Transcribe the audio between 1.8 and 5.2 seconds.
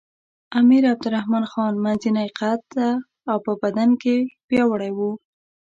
منځنی قده او په بدن کې پیاوړی وو.